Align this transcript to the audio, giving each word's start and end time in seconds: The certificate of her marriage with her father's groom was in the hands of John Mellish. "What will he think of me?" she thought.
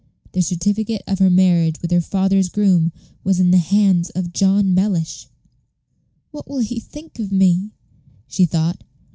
The 0.31 0.41
certificate 0.41 1.03
of 1.05 1.19
her 1.19 1.29
marriage 1.29 1.79
with 1.79 1.91
her 1.91 2.01
father's 2.01 2.49
groom 2.49 2.91
was 3.23 3.39
in 3.39 3.51
the 3.51 3.59
hands 3.59 4.09
of 4.09 4.33
John 4.33 4.73
Mellish. 4.73 5.27
"What 6.31 6.47
will 6.49 6.57
he 6.61 6.79
think 6.79 7.19
of 7.19 7.31
me?" 7.31 7.69
she 8.27 8.47
thought. 8.47 8.81